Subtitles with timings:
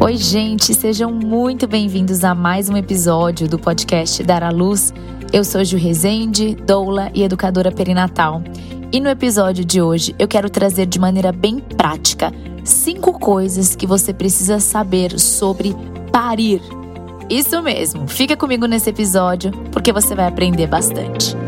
[0.00, 4.94] Oi, gente, sejam muito bem-vindos a mais um episódio do podcast Dar à Luz.
[5.32, 8.40] Eu sou Ju Rezende, doula e educadora perinatal.
[8.92, 12.32] E no episódio de hoje eu quero trazer de maneira bem prática
[12.64, 15.74] cinco coisas que você precisa saber sobre
[16.12, 16.62] parir.
[17.28, 21.45] Isso mesmo, fica comigo nesse episódio porque você vai aprender bastante.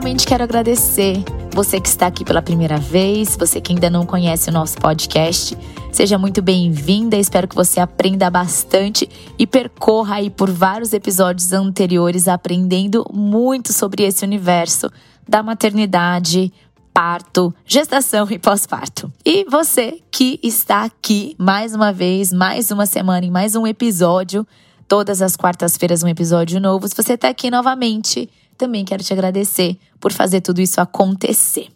[0.00, 1.22] Inicialmente quero agradecer
[1.52, 5.54] você que está aqui pela primeira vez, você que ainda não conhece o nosso podcast.
[5.92, 9.06] Seja muito bem-vinda, espero que você aprenda bastante
[9.38, 14.90] e percorra aí por vários episódios anteriores aprendendo muito sobre esse universo
[15.28, 16.50] da maternidade,
[16.94, 19.12] parto, gestação e pós-parto.
[19.22, 24.46] E você que está aqui mais uma vez, mais uma semana em mais um episódio,
[24.88, 26.88] todas as quartas-feiras um episódio novo.
[26.88, 28.30] Se você está aqui novamente,
[28.60, 31.68] também quero te agradecer por fazer tudo isso acontecer.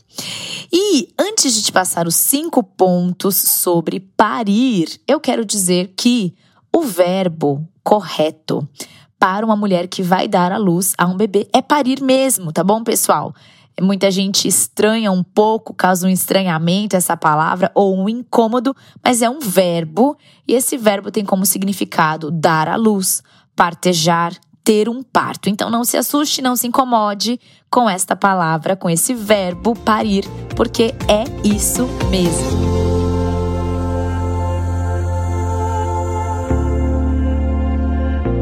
[0.70, 6.34] E antes de te passar os cinco pontos sobre parir, eu quero dizer que
[6.70, 8.68] o verbo correto
[9.18, 12.62] para uma mulher que vai dar à luz a um bebê é parir mesmo, tá
[12.62, 13.34] bom, pessoal?
[13.80, 19.30] Muita gente estranha um pouco, causa um estranhamento essa palavra ou um incômodo, mas é
[19.30, 23.22] um verbo e esse verbo tem como significado dar à luz,
[23.56, 25.50] partejar, ter um parto.
[25.50, 27.38] Então não se assuste, não se incomode
[27.70, 30.24] com esta palavra, com esse verbo parir,
[30.56, 32.74] porque é isso mesmo.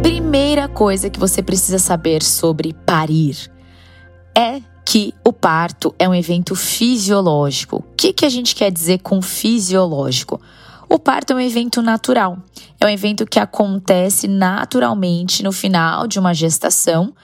[0.02, 3.50] Primeira coisa que você precisa saber sobre parir
[4.34, 7.76] é que o parto é um evento fisiológico.
[7.76, 10.40] O que, que a gente quer dizer com fisiológico?
[10.88, 12.38] O parto é um evento natural.
[12.82, 17.14] É um evento que acontece naturalmente no final de uma gestação,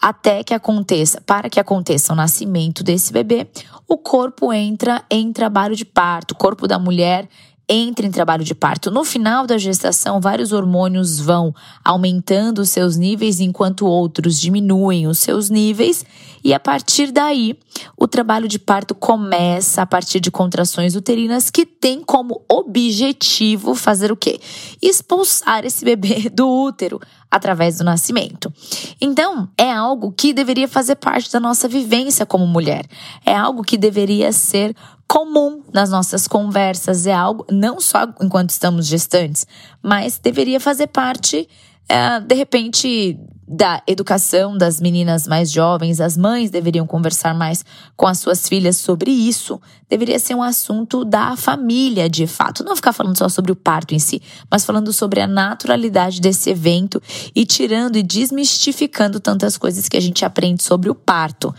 [0.00, 3.48] até que aconteça, para que aconteça o nascimento desse bebê,
[3.88, 6.34] o corpo entra em trabalho de parto.
[6.34, 7.28] O corpo da mulher
[7.68, 8.92] entra em trabalho de parto.
[8.92, 11.52] No final da gestação, vários hormônios vão
[11.84, 16.06] aumentando os seus níveis, enquanto outros diminuem os seus níveis,
[16.42, 17.58] e a partir daí,
[17.96, 24.12] o trabalho de parto começa a partir de contrações uterinas que tem como objetivo fazer
[24.12, 24.40] o quê?
[24.80, 27.00] Expulsar esse bebê do útero
[27.30, 28.52] através do nascimento.
[29.00, 32.86] Então, é algo que deveria fazer parte da nossa vivência como mulher.
[33.24, 34.74] É algo que deveria ser
[35.06, 39.46] comum nas nossas conversas, é algo não só enquanto estamos gestantes,
[39.82, 41.48] mas deveria fazer parte,
[41.88, 43.18] é, de repente,
[43.48, 47.64] da educação das meninas mais jovens, as mães deveriam conversar mais
[47.96, 49.58] com as suas filhas sobre isso.
[49.88, 52.62] Deveria ser um assunto da família, de fato.
[52.62, 56.50] Não ficar falando só sobre o parto em si, mas falando sobre a naturalidade desse
[56.50, 57.02] evento
[57.34, 61.54] e tirando e desmistificando tantas coisas que a gente aprende sobre o parto.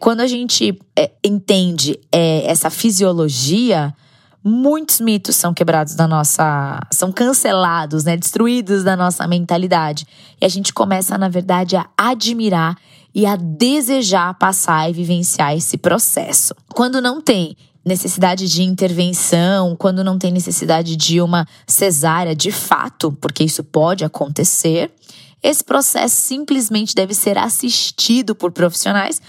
[0.00, 3.94] Quando a gente é, entende é, essa fisiologia,
[4.44, 6.78] muitos mitos são quebrados da nossa.
[6.92, 8.16] são cancelados, né?
[8.16, 10.06] Destruídos da nossa mentalidade.
[10.38, 12.76] E a gente começa, na verdade, a admirar
[13.14, 16.54] e a desejar passar e vivenciar esse processo.
[16.74, 23.12] Quando não tem necessidade de intervenção, quando não tem necessidade de uma cesárea de fato,
[23.20, 24.90] porque isso pode acontecer,
[25.42, 29.20] esse processo simplesmente deve ser assistido por profissionais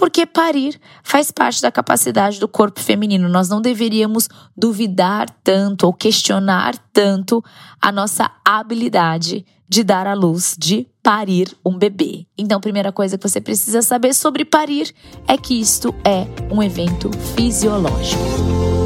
[0.00, 3.28] porque parir faz parte da capacidade do corpo feminino.
[3.28, 7.44] Nós não deveríamos duvidar tanto ou questionar tanto
[7.78, 12.26] a nossa habilidade de dar à luz, de parir um bebê.
[12.38, 14.90] Então, a primeira coisa que você precisa saber sobre parir
[15.28, 18.79] é que isto é um evento fisiológico.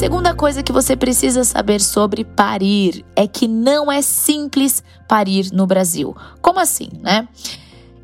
[0.00, 5.66] Segunda coisa que você precisa saber sobre parir é que não é simples parir no
[5.66, 6.16] Brasil.
[6.40, 7.28] Como assim, né?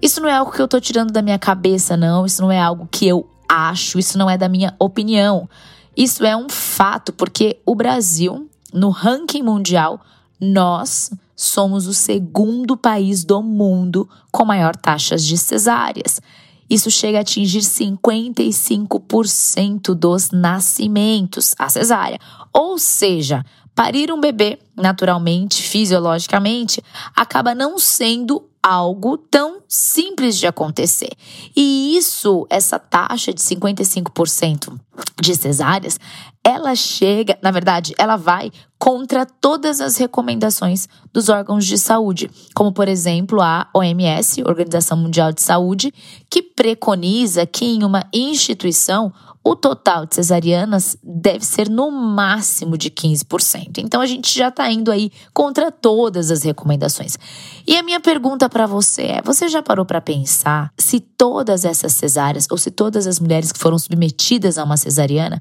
[0.02, 2.26] Isso não é algo que eu tô tirando da minha cabeça, não.
[2.26, 5.48] Isso não é algo que eu acho, isso não é da minha opinião.
[5.96, 9.98] Isso é um fato, porque o Brasil, no ranking mundial,
[10.38, 16.20] nós somos o segundo país do mundo com maior taxas de cesáreas.
[16.68, 22.18] Isso chega a atingir 55% dos nascimentos, a cesárea.
[22.52, 26.82] Ou seja, parir um bebê, naturalmente, fisiologicamente,
[27.14, 31.10] acaba não sendo algo tão simples de acontecer.
[31.54, 34.78] E isso, essa taxa de 55%
[35.20, 35.98] de cesáreas,
[36.44, 42.72] ela chega, na verdade, ela vai contra todas as recomendações dos órgãos de saúde, como
[42.72, 45.92] por exemplo a OMS, Organização Mundial de Saúde,
[46.30, 49.12] que preconiza que em uma instituição
[49.46, 53.78] o total de cesarianas deve ser no máximo de 15%.
[53.78, 57.16] Então a gente já está indo aí contra todas as recomendações.
[57.64, 61.92] E a minha pergunta para você é: você já parou para pensar se todas essas
[61.92, 65.40] cesáreas ou se todas as mulheres que foram submetidas a uma cesariana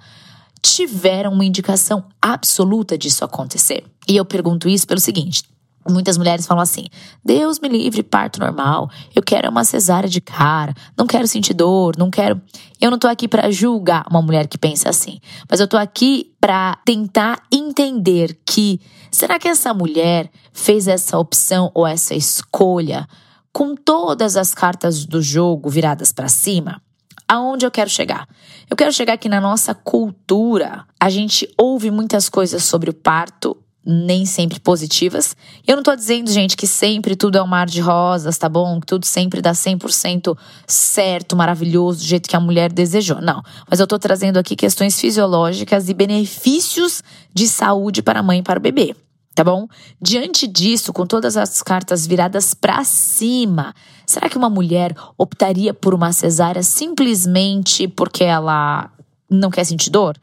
[0.61, 3.83] tiveram uma indicação absoluta disso acontecer?
[4.07, 5.41] E eu pergunto isso pelo seguinte:
[5.87, 6.85] Muitas mulheres falam assim:
[7.23, 8.89] Deus me livre, parto normal.
[9.15, 10.73] Eu quero uma cesárea de cara.
[10.97, 12.41] Não quero sentir dor, não quero.
[12.81, 16.33] Eu não tô aqui para julgar uma mulher que pensa assim, mas eu tô aqui
[16.41, 23.07] para tentar entender que será que essa mulher fez essa opção ou essa escolha
[23.53, 26.81] com todas as cartas do jogo viradas para cima?
[27.27, 28.27] Aonde eu quero chegar?
[28.69, 33.57] Eu quero chegar que na nossa cultura a gente ouve muitas coisas sobre o parto
[33.85, 35.35] nem sempre positivas.
[35.67, 38.79] Eu não tô dizendo, gente, que sempre tudo é um mar de rosas, tá bom?
[38.79, 40.35] Que tudo sempre dá 100%
[40.65, 43.21] certo, maravilhoso, do jeito que a mulher desejou.
[43.21, 43.43] Não.
[43.69, 47.03] Mas eu tô trazendo aqui questões fisiológicas e benefícios
[47.33, 48.95] de saúde para a mãe e para o bebê.
[49.35, 49.67] Tá bom?
[50.01, 53.75] Diante disso, com todas as cartas viradas para cima,
[54.07, 58.89] será que uma mulher optaria por uma cesárea simplesmente porque ela
[59.29, 60.17] não quer sentir dor?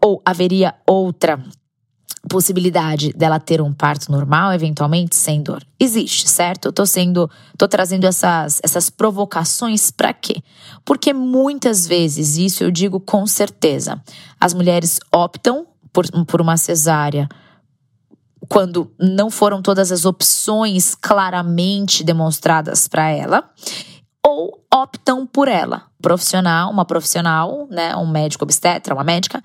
[0.00, 1.42] Ou haveria outra
[2.28, 5.64] possibilidade dela ter um parto normal, eventualmente, sem dor.
[5.80, 6.66] Existe, certo?
[6.66, 10.42] Eu tô sendo, tô trazendo essas, essas provocações para quê?
[10.84, 14.00] Porque muitas vezes, isso eu digo com certeza,
[14.40, 17.28] as mulheres optam por, por uma cesárea
[18.48, 23.50] quando não foram todas as opções claramente demonstradas para ela,
[24.24, 25.84] ou optam por ela.
[26.00, 29.42] Profissional, uma profissional, né, um médico obstetra, uma médica,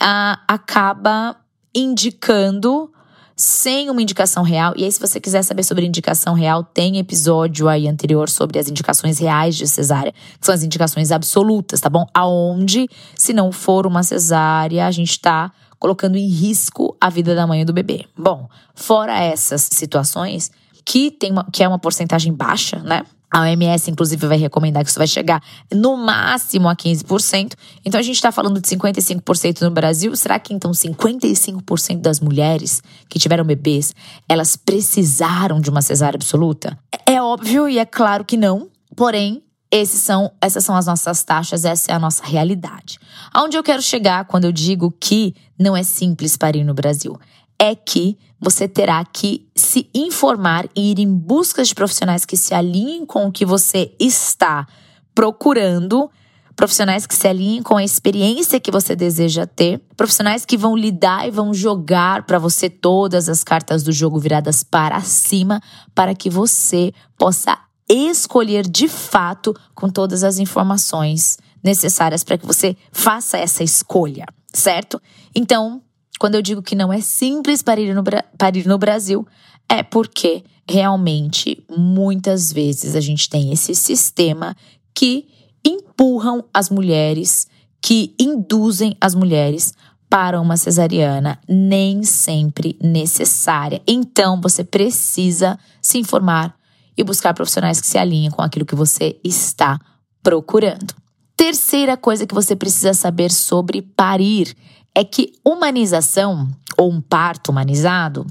[0.00, 1.36] a, acaba
[1.76, 2.90] indicando
[3.36, 4.72] sem uma indicação real.
[4.76, 8.68] E aí, se você quiser saber sobre indicação real, tem episódio aí anterior sobre as
[8.68, 12.06] indicações reais de cesárea, que são as indicações absolutas, tá bom?
[12.14, 17.46] Aonde, se não for uma cesárea, a gente tá colocando em risco a vida da
[17.46, 18.06] mãe e do bebê.
[18.16, 20.50] Bom, fora essas situações,
[20.82, 23.02] que, tem uma, que é uma porcentagem baixa, né?
[23.30, 25.42] A OMS, inclusive, vai recomendar que isso vai chegar
[25.72, 27.54] no máximo a 15%.
[27.84, 30.14] Então, a gente está falando de 55% no Brasil.
[30.16, 33.94] Será que então 55% das mulheres que tiveram bebês,
[34.28, 36.78] elas precisaram de uma cesárea absoluta?
[37.04, 38.68] É óbvio e é claro que não.
[38.94, 42.98] Porém, esses são, essas são as nossas taxas, essa é a nossa realidade.
[43.32, 47.18] Aonde eu quero chegar quando eu digo que não é simples parir no Brasil?
[47.58, 52.54] É que você terá que se informar e ir em busca de profissionais que se
[52.54, 54.66] alinhem com o que você está
[55.14, 56.10] procurando,
[56.54, 61.26] profissionais que se alinhem com a experiência que você deseja ter, profissionais que vão lidar
[61.26, 65.60] e vão jogar para você todas as cartas do jogo viradas para cima,
[65.94, 67.58] para que você possa
[67.88, 75.00] escolher de fato com todas as informações necessárias para que você faça essa escolha, certo?
[75.34, 75.82] Então,
[76.18, 78.02] quando eu digo que não é simples parir no,
[78.38, 79.26] parir no Brasil,
[79.68, 84.56] é porque realmente muitas vezes a gente tem esse sistema
[84.94, 85.28] que
[85.64, 87.46] empurram as mulheres,
[87.82, 89.74] que induzem as mulheres
[90.08, 93.82] para uma cesariana nem sempre necessária.
[93.86, 96.56] Então você precisa se informar
[96.96, 99.78] e buscar profissionais que se alinhem com aquilo que você está
[100.22, 100.94] procurando.
[101.36, 104.56] Terceira coisa que você precisa saber sobre parir
[104.96, 108.26] é que humanização, ou um parto humanizado,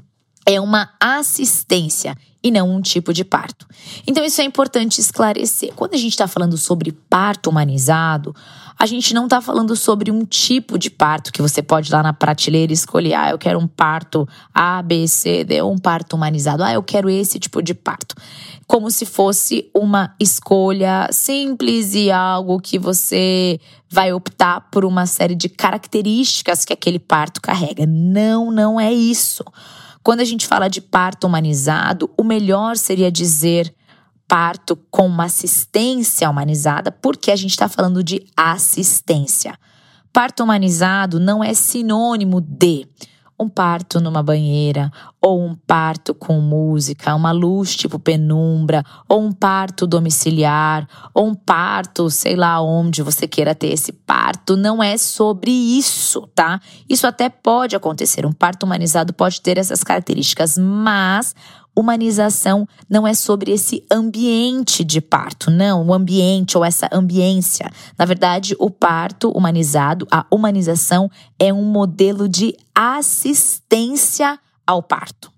[0.45, 3.65] é uma assistência e não um tipo de parto.
[4.05, 5.73] Então, isso é importante esclarecer.
[5.73, 8.35] Quando a gente está falando sobre parto humanizado,
[8.77, 12.03] a gente não está falando sobre um tipo de parto que você pode ir lá
[12.03, 13.15] na prateleira e escolher.
[13.15, 16.63] Ah, eu quero um parto A, B, C, D, ou um parto humanizado.
[16.63, 18.13] Ah, eu quero esse tipo de parto.
[18.67, 23.59] Como se fosse uma escolha simples e algo que você
[23.89, 27.85] vai optar por uma série de características que aquele parto carrega.
[27.87, 29.43] Não, não é isso.
[30.05, 33.74] Quando a gente fala de parto humanizado, o melhor seria dizer
[34.27, 39.57] parto com uma assistência humanizada, porque a gente está falando de assistência.
[40.13, 42.88] Parto humanizado não é sinônimo de
[43.39, 49.32] um parto numa banheira, ou um parto com música, uma luz tipo penumbra, ou um
[49.32, 54.98] parto domiciliar, ou um parto, sei lá onde você queira ter esse parto, não é
[54.98, 56.62] sobre isso, tá?
[56.88, 61.36] Isso até pode acontecer, um parto humanizado pode ter essas características, mas
[61.75, 67.70] humanização não é sobre esse ambiente de parto, não, o ambiente ou essa ambiência.
[67.98, 75.32] Na verdade, o parto humanizado, a humanização, é um modelo de assistência ao parto.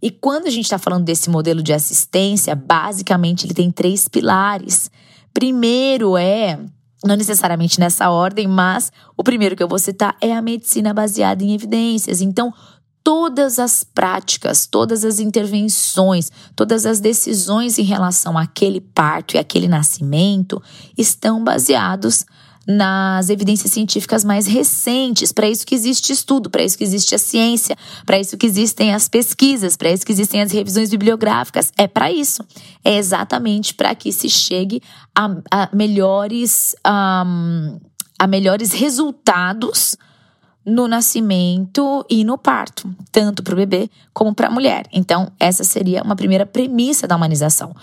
[0.00, 4.90] E quando a gente está falando desse modelo de assistência, basicamente ele tem três pilares.
[5.32, 6.58] Primeiro é
[7.04, 11.44] não necessariamente nessa ordem, mas o primeiro que eu vou citar é a medicina baseada
[11.44, 12.22] em evidências.
[12.22, 12.52] Então,
[13.04, 19.68] todas as práticas, todas as intervenções, todas as decisões em relação àquele parto e aquele
[19.68, 20.60] nascimento
[20.96, 22.24] estão baseados
[22.66, 25.32] nas evidências científicas mais recentes.
[25.32, 28.94] Para isso que existe estudo, para isso que existe a ciência, para isso que existem
[28.94, 31.70] as pesquisas, para isso que existem as revisões bibliográficas.
[31.76, 32.42] É para isso.
[32.82, 34.80] É exatamente para que se chegue
[35.14, 37.78] a, a melhores, um,
[38.18, 39.94] a melhores resultados
[40.64, 44.86] no nascimento e no parto, tanto para o bebê como para a mulher.
[44.92, 47.74] Então, essa seria uma primeira premissa da humanização.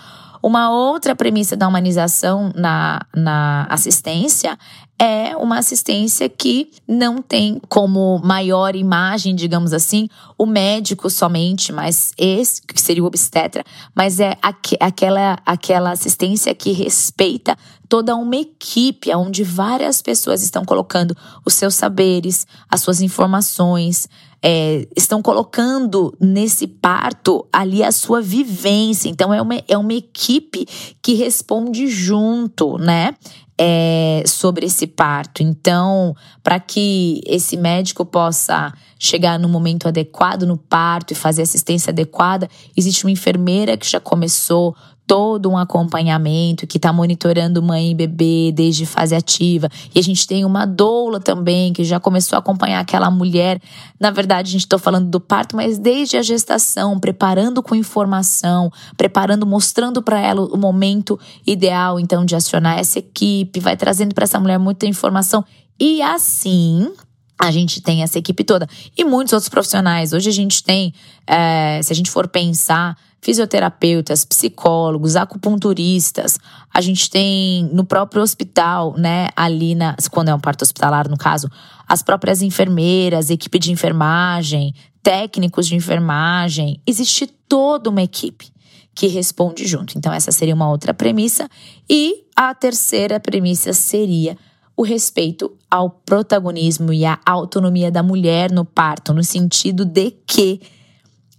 [0.42, 4.58] Uma outra premissa da humanização na, na assistência
[4.98, 12.12] é uma assistência que não tem como maior imagem, digamos assim, o médico somente, mas
[12.18, 13.62] esse que seria o obstetra,
[13.94, 17.56] mas é aqu aquela, aquela assistência que respeita
[17.92, 24.08] toda uma equipe, onde várias pessoas estão colocando os seus saberes, as suas informações,
[24.42, 29.10] é, estão colocando nesse parto ali a sua vivência.
[29.10, 30.66] Então, é uma, é uma equipe
[31.02, 33.14] que responde junto, né?
[33.58, 35.42] É, sobre esse parto.
[35.42, 41.90] Então, para que esse médico possa chegar no momento adequado no parto e fazer assistência
[41.90, 44.74] adequada, existe uma enfermeira que já começou
[45.06, 49.68] todo um acompanhamento que está monitorando mãe e bebê desde fase ativa.
[49.94, 53.60] E a gente tem uma doula também que já começou a acompanhar aquela mulher.
[54.00, 58.70] Na verdade, a gente está falando do parto, mas desde a gestação, preparando com informação,
[58.96, 64.24] preparando, mostrando para ela o momento ideal, então, de acionar essa equipe, vai trazendo para
[64.24, 65.44] essa mulher muita informação.
[65.78, 66.92] E assim,
[67.38, 68.68] a gente tem essa equipe toda.
[68.96, 70.12] E muitos outros profissionais.
[70.12, 70.94] Hoje a gente tem,
[71.26, 76.38] é, se a gente for pensar, fisioterapeutas, psicólogos, acupunturistas.
[76.74, 81.16] A gente tem no próprio hospital, né, ali na, quando é um parto hospitalar, no
[81.16, 81.48] caso,
[81.88, 86.80] as próprias enfermeiras, equipe de enfermagem, técnicos de enfermagem.
[86.84, 88.52] Existe toda uma equipe
[88.94, 89.96] que responde junto.
[89.96, 91.48] Então, essa seria uma outra premissa.
[91.88, 94.36] E a terceira premissa seria
[94.76, 100.60] o respeito ao protagonismo e à autonomia da mulher no parto, no sentido de que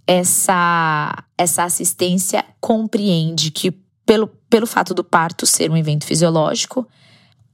[0.06, 3.70] essa, essa assistência compreende que,
[4.06, 6.86] pelo, pelo fato do parto ser um evento fisiológico,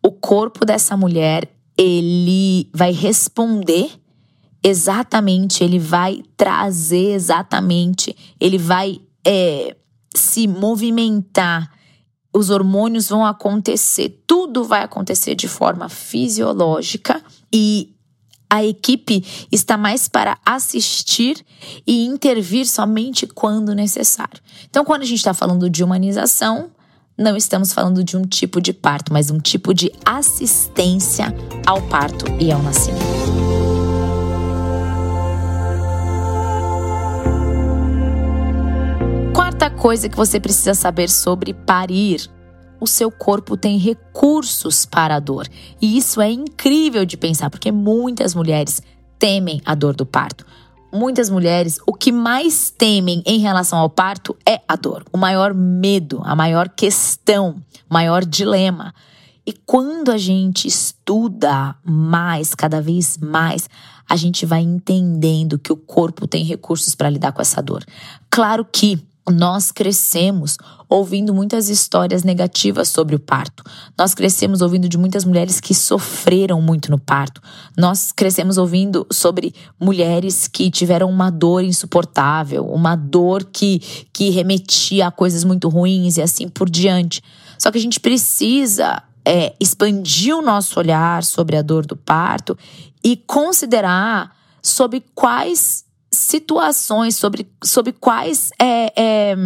[0.02, 3.90] o corpo dessa mulher ele vai responder
[4.62, 9.76] exatamente, ele vai trazer exatamente, ele vai é,
[10.14, 11.70] se movimentar
[12.32, 17.22] os hormônios vão acontecer, tudo vai acontecer de forma fisiológica
[17.52, 17.94] e
[18.48, 21.44] a equipe está mais para assistir
[21.86, 24.40] e intervir somente quando necessário.
[24.68, 26.70] Então, quando a gente está falando de humanização,
[27.16, 31.32] não estamos falando de um tipo de parto, mas um tipo de assistência
[31.64, 33.09] ao parto e ao nascimento.
[39.60, 42.30] Quarta coisa que você precisa saber sobre parir.
[42.80, 45.46] O seu corpo tem recursos para a dor.
[45.82, 48.80] E isso é incrível de pensar, porque muitas mulheres
[49.18, 50.46] temem a dor do parto.
[50.90, 55.04] Muitas mulheres, o que mais temem em relação ao parto é a dor.
[55.12, 58.94] O maior medo, a maior questão, o maior dilema.
[59.46, 63.68] E quando a gente estuda mais, cada vez mais,
[64.08, 67.84] a gente vai entendendo que o corpo tem recursos para lidar com essa dor.
[68.30, 70.56] Claro que nós crescemos
[70.88, 73.62] ouvindo muitas histórias negativas sobre o parto.
[73.96, 77.40] Nós crescemos ouvindo de muitas mulheres que sofreram muito no parto.
[77.76, 83.80] Nós crescemos ouvindo sobre mulheres que tiveram uma dor insuportável, uma dor que,
[84.12, 87.22] que remetia a coisas muito ruins e assim por diante.
[87.58, 92.56] Só que a gente precisa é, expandir o nosso olhar sobre a dor do parto
[93.02, 95.84] e considerar sobre quais
[96.20, 99.36] situações, sobre, sobre quais é, é,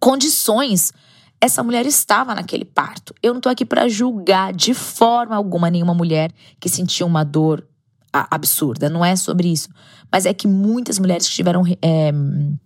[0.00, 0.92] condições
[1.40, 3.14] essa mulher estava naquele parto.
[3.22, 7.66] Eu não estou aqui para julgar de forma alguma nenhuma mulher que sentiu uma dor
[8.12, 9.68] absurda, não é sobre isso.
[10.10, 12.12] Mas é que muitas mulheres que tiveram é,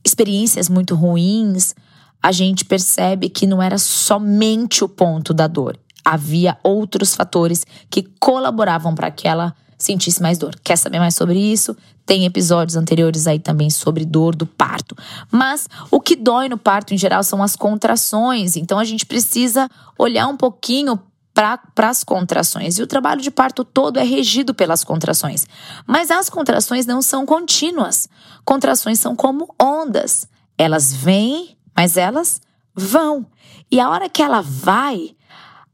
[0.04, 1.74] experiências muito ruins,
[2.22, 5.78] a gente percebe que não era somente o ponto da dor.
[6.04, 10.56] Havia outros fatores que colaboravam para que ela sentisse mais dor.
[10.62, 11.76] Quer saber mais sobre isso?
[12.04, 14.96] Tem episódios anteriores aí também sobre dor do parto.
[15.30, 18.56] Mas o que dói no parto em geral são as contrações.
[18.56, 20.98] Então a gente precisa olhar um pouquinho
[21.34, 22.78] para as contrações.
[22.78, 25.46] E o trabalho de parto todo é regido pelas contrações.
[25.86, 28.08] Mas as contrações não são contínuas.
[28.44, 30.26] Contrações são como ondas.
[30.56, 32.40] Elas vêm, mas elas
[32.74, 33.24] vão.
[33.70, 35.14] E a hora que ela vai,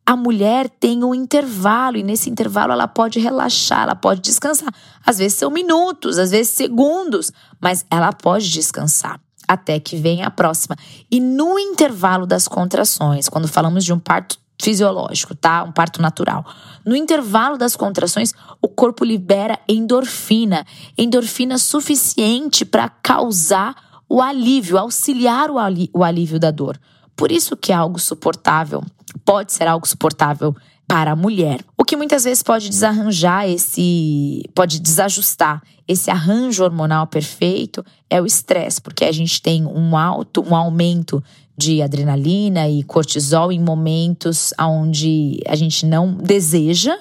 [0.06, 4.72] a mulher tem um intervalo e nesse intervalo ela pode relaxar, ela pode descansar.
[5.04, 9.18] Às vezes são minutos, às vezes segundos, mas ela pode descansar
[9.48, 10.76] até que venha a próxima.
[11.10, 15.62] E no intervalo das contrações, quando falamos de um parto fisiológico, tá?
[15.64, 16.44] Um parto natural.
[16.84, 20.64] No intervalo das contrações, o corpo libera endorfina,
[20.96, 23.74] endorfina suficiente para causar
[24.08, 26.78] o alívio, auxiliar o, alívio da dor.
[27.16, 28.82] Por isso que algo suportável,
[29.24, 30.54] pode ser algo suportável
[30.86, 31.64] para a mulher.
[31.78, 38.26] O que muitas vezes pode desarranjar esse, pode desajustar esse arranjo hormonal perfeito é o
[38.26, 41.22] estresse, porque a gente tem um alto, um aumento
[41.56, 46.96] de adrenalina e cortisol em momentos onde a gente não deseja,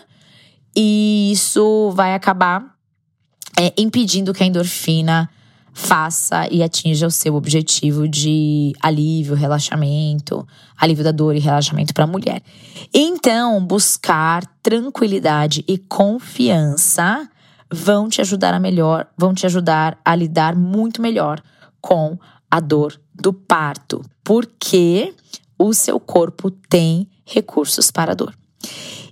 [0.75, 2.75] e isso vai acabar
[3.60, 5.29] é, impedindo que a endorfina
[5.73, 12.03] faça e atinja o seu objetivo de alívio, relaxamento, alívio da dor e relaxamento para
[12.03, 12.41] a mulher.
[12.93, 17.27] Então, buscar tranquilidade e confiança
[17.71, 21.41] vão te ajudar a melhor, vão te ajudar a lidar muito melhor
[21.81, 22.17] com
[22.49, 25.13] a dor do parto, porque
[25.57, 28.33] o seu corpo tem recursos para a dor.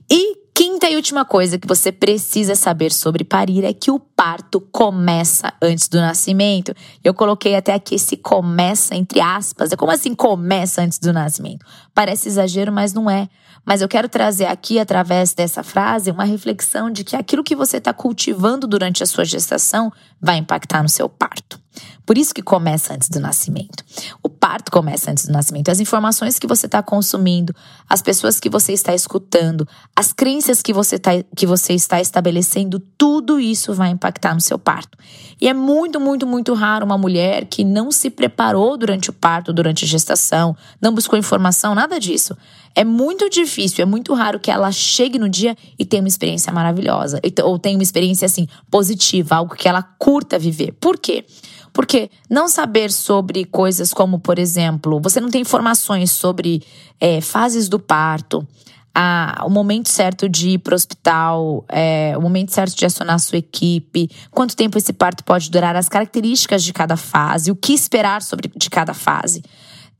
[0.09, 4.61] E quinta e última coisa que você precisa saber sobre parir é que o parto
[4.61, 6.73] começa antes do nascimento.
[7.03, 9.71] Eu coloquei até aqui esse começa entre aspas.
[9.71, 11.65] É como assim começa antes do nascimento?
[11.93, 13.27] Parece exagero, mas não é.
[13.65, 17.77] Mas eu quero trazer aqui, através dessa frase, uma reflexão de que aquilo que você
[17.77, 21.59] está cultivando durante a sua gestação vai impactar no seu parto.
[22.05, 23.83] Por isso que começa antes do nascimento.
[24.23, 25.69] O parto começa antes do nascimento.
[25.69, 27.55] As informações que você está consumindo,
[27.87, 32.79] as pessoas que você está escutando, as crenças que você, tá, que você está estabelecendo,
[32.97, 34.97] tudo isso vai impactar no seu parto.
[35.39, 39.53] E é muito, muito, muito raro uma mulher que não se preparou durante o parto,
[39.53, 42.35] durante a gestação, não buscou informação, nada disso.
[42.73, 46.51] É muito difícil, é muito raro que ela chegue no dia e tenha uma experiência
[46.51, 50.73] maravilhosa, ou tenha uma experiência assim positiva, algo que ela curta viver.
[50.79, 51.25] Por quê?
[51.73, 56.63] Porque não saber sobre coisas como, por exemplo, você não tem informações sobre
[56.99, 58.45] é, fases do parto,
[58.93, 63.15] a, o momento certo de ir para o hospital, é, o momento certo de acionar
[63.15, 67.55] a sua equipe, quanto tempo esse parto pode durar, as características de cada fase, o
[67.55, 69.41] que esperar sobre de cada fase.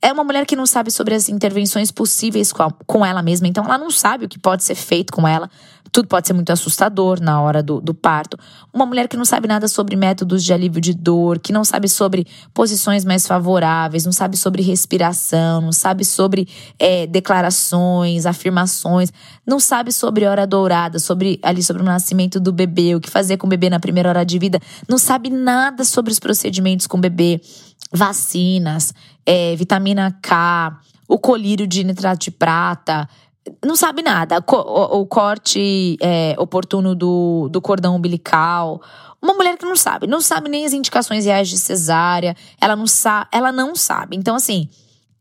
[0.02, 3.48] É uma mulher que não sabe sobre as intervenções possíveis com, a, com ela mesma,
[3.48, 5.50] então ela não sabe o que pode ser feito com ela.
[5.91, 8.38] Tudo pode ser muito assustador na hora do, do parto.
[8.73, 11.89] Uma mulher que não sabe nada sobre métodos de alívio de dor, que não sabe
[11.89, 16.47] sobre posições mais favoráveis, não sabe sobre respiração, não sabe sobre
[16.80, 19.12] é, declarações, afirmações,
[19.45, 23.36] não sabe sobre hora dourada, sobre ali sobre o nascimento do bebê, o que fazer
[23.36, 26.97] com o bebê na primeira hora de vida, não sabe nada sobre os procedimentos com
[26.97, 27.41] o bebê,
[27.91, 28.93] vacinas,
[29.25, 33.08] é, vitamina K, o colírio de nitrato de prata,
[33.63, 34.43] não sabe nada.
[34.47, 38.82] O, o corte é, oportuno do, do cordão umbilical.
[39.21, 42.88] Uma mulher que não sabe, não sabe nem as indicações reais de cesárea, ela não
[42.88, 44.17] sabe, ela não sabe.
[44.17, 44.67] Então, assim,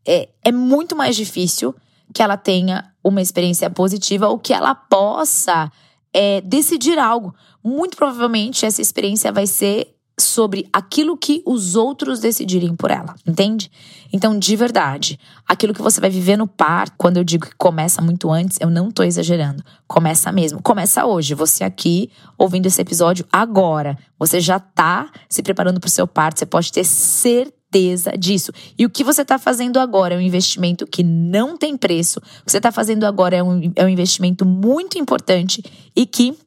[0.07, 1.75] é, é muito mais difícil
[2.13, 5.71] que ela tenha uma experiência positiva ou que ela possa
[6.13, 7.33] é, decidir algo.
[7.63, 13.71] Muito provavelmente essa experiência vai ser sobre aquilo que os outros decidirem por ela, entende?
[14.13, 18.01] Então, de verdade, aquilo que você vai viver no par, quando eu digo que começa
[18.01, 19.63] muito antes, eu não tô exagerando.
[19.87, 20.61] Começa mesmo.
[20.61, 21.33] Começa hoje.
[21.33, 23.97] Você aqui ouvindo esse episódio agora.
[24.19, 28.51] Você já tá se preparando para o seu parto, você pode ter certeza disso.
[28.77, 32.19] E o que você está fazendo agora é um investimento que não tem preço.
[32.19, 35.63] O que você está fazendo agora é um, é um investimento muito importante
[35.95, 36.37] e que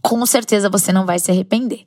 [0.00, 1.86] com certeza você não vai se arrepender.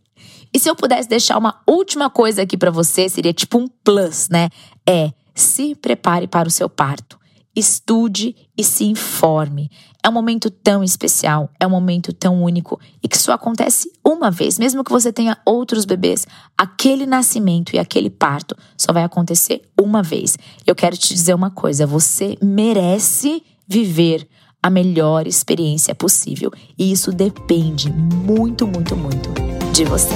[0.55, 4.29] E se eu pudesse deixar uma última coisa aqui para você, seria tipo um plus,
[4.29, 4.47] né?
[4.87, 7.19] É se prepare para o seu parto.
[7.53, 9.69] Estude e se informe.
[10.01, 14.31] É um momento tão especial, é um momento tão único e que só acontece uma
[14.31, 16.25] vez, mesmo que você tenha outros bebês.
[16.57, 20.37] Aquele nascimento e aquele parto só vai acontecer uma vez.
[20.65, 24.25] Eu quero te dizer uma coisa: você merece viver
[24.65, 26.51] a melhor experiência possível.
[26.75, 29.29] E isso depende muito, muito, muito
[29.71, 30.09] de você.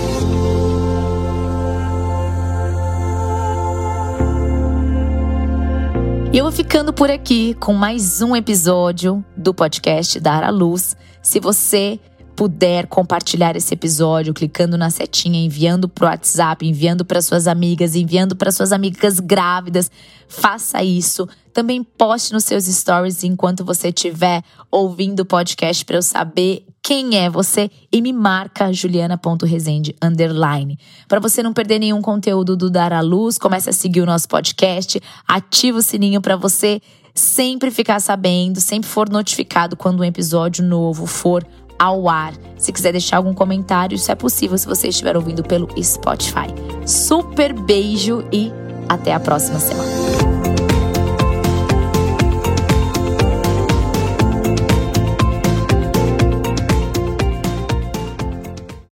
[6.33, 10.97] E eu vou ficando por aqui com mais um episódio do podcast Dar à Luz.
[11.21, 11.99] Se você
[12.35, 18.35] puder compartilhar esse episódio clicando na setinha, enviando pro WhatsApp, enviando para suas amigas, enviando
[18.35, 19.91] para suas amigas grávidas,
[20.27, 21.27] faça isso.
[21.59, 24.41] Também poste nos seus stories enquanto você estiver
[24.71, 30.79] ouvindo o podcast para eu saber quem é você e me marca juliana.resende underline.
[31.05, 34.29] Para você não perder nenhum conteúdo do Dar à Luz, comece a seguir o nosso
[34.29, 36.79] podcast, ativa o sininho para você
[37.13, 41.45] sempre ficar sabendo, sempre for notificado quando um episódio novo for
[41.77, 42.33] ao ar.
[42.57, 46.47] Se quiser deixar algum comentário, isso é possível se você estiver ouvindo pelo Spotify.
[46.85, 48.49] Super beijo e
[48.87, 50.18] até a próxima semana.